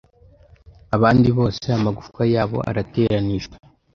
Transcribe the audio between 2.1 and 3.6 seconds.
yabo arateranijwe